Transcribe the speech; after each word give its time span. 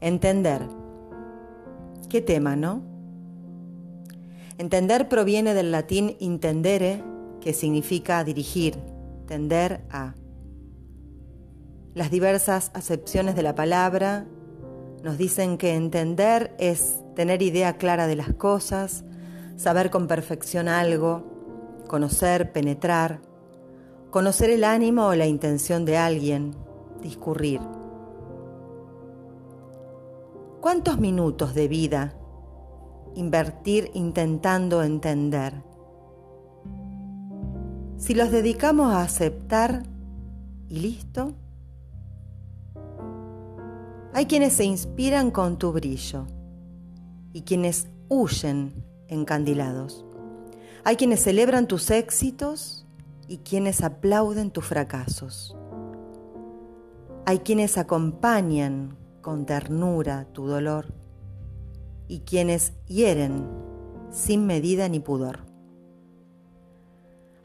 Entender. 0.00 0.62
¿Qué 2.08 2.20
tema, 2.20 2.56
no? 2.56 2.82
Entender 4.56 5.08
proviene 5.08 5.54
del 5.54 5.70
latín 5.70 6.16
intendere, 6.20 7.02
que 7.40 7.52
significa 7.52 8.22
dirigir, 8.24 8.76
tender 9.26 9.84
a. 9.90 10.14
Las 11.94 12.10
diversas 12.10 12.70
acepciones 12.74 13.34
de 13.34 13.42
la 13.42 13.54
palabra 13.54 14.26
nos 15.02 15.18
dicen 15.18 15.58
que 15.58 15.74
entender 15.74 16.54
es 16.58 17.00
tener 17.14 17.42
idea 17.42 17.76
clara 17.76 18.06
de 18.06 18.16
las 18.16 18.32
cosas, 18.34 19.04
saber 19.56 19.90
con 19.90 20.06
perfección 20.06 20.68
algo, 20.68 21.24
conocer, 21.88 22.52
penetrar, 22.52 23.20
conocer 24.10 24.50
el 24.50 24.64
ánimo 24.64 25.08
o 25.08 25.14
la 25.14 25.26
intención 25.26 25.84
de 25.84 25.96
alguien, 25.96 26.54
discurrir. 27.02 27.60
¿Cuántos 30.60 30.98
minutos 30.98 31.54
de 31.54 31.68
vida 31.68 32.14
invertir 33.14 33.92
intentando 33.94 34.82
entender? 34.82 35.62
Si 37.96 38.12
los 38.14 38.32
dedicamos 38.32 38.92
a 38.92 39.02
aceptar 39.02 39.84
y 40.68 40.80
listo, 40.80 41.32
hay 44.12 44.26
quienes 44.26 44.54
se 44.54 44.64
inspiran 44.64 45.30
con 45.30 45.58
tu 45.58 45.70
brillo 45.70 46.26
y 47.32 47.42
quienes 47.42 47.86
huyen 48.08 48.84
encandilados. 49.06 50.04
Hay 50.82 50.96
quienes 50.96 51.22
celebran 51.22 51.68
tus 51.68 51.88
éxitos 51.92 52.84
y 53.28 53.38
quienes 53.38 53.84
aplauden 53.84 54.50
tus 54.50 54.64
fracasos. 54.64 55.56
Hay 57.26 57.38
quienes 57.40 57.78
acompañan 57.78 58.96
con 59.28 59.44
ternura 59.44 60.24
tu 60.32 60.46
dolor 60.46 60.86
y 62.06 62.20
quienes 62.20 62.72
hieren 62.86 63.46
sin 64.10 64.46
medida 64.46 64.88
ni 64.88 65.00
pudor. 65.00 65.40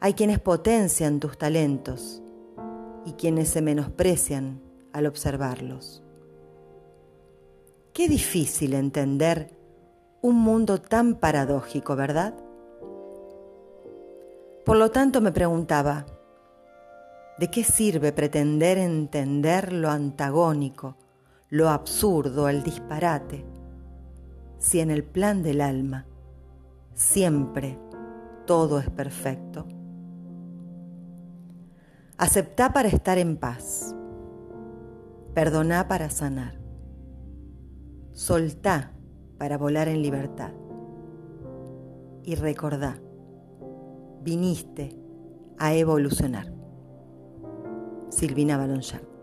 Hay 0.00 0.14
quienes 0.14 0.40
potencian 0.40 1.20
tus 1.20 1.36
talentos 1.36 2.22
y 3.04 3.12
quienes 3.12 3.50
se 3.50 3.60
menosprecian 3.60 4.62
al 4.94 5.04
observarlos. 5.04 6.02
Qué 7.92 8.08
difícil 8.08 8.72
entender 8.72 9.54
un 10.22 10.36
mundo 10.36 10.80
tan 10.80 11.16
paradójico, 11.16 11.96
¿verdad? 11.96 12.32
Por 14.64 14.78
lo 14.78 14.90
tanto 14.90 15.20
me 15.20 15.32
preguntaba, 15.32 16.06
¿de 17.38 17.50
qué 17.50 17.62
sirve 17.62 18.10
pretender 18.12 18.78
entender 18.78 19.70
lo 19.74 19.90
antagónico 19.90 20.96
lo 21.50 21.68
absurdo, 21.68 22.48
el 22.48 22.62
disparate, 22.62 23.44
si 24.58 24.80
en 24.80 24.90
el 24.90 25.04
plan 25.04 25.42
del 25.42 25.60
alma 25.60 26.06
siempre 26.94 27.78
todo 28.46 28.78
es 28.78 28.90
perfecto. 28.90 29.66
Aceptá 32.16 32.72
para 32.72 32.88
estar 32.88 33.18
en 33.18 33.36
paz, 33.36 33.94
perdoná 35.34 35.88
para 35.88 36.10
sanar, 36.10 36.58
soltá 38.12 38.92
para 39.38 39.58
volar 39.58 39.88
en 39.88 40.00
libertad. 40.00 40.52
Y 42.22 42.36
recordá, 42.36 42.96
viniste 44.22 44.96
a 45.58 45.74
evolucionar. 45.74 46.52
Silvina 48.08 48.56
Balonchart 48.56 49.13